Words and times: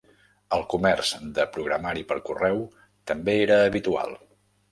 El 0.55 0.61
comerç 0.69 1.11
de 1.35 1.45
programari 1.57 2.03
per 2.13 2.17
correu 2.29 2.63
també 3.11 3.35
era 3.45 3.59
habitual. 3.69 4.17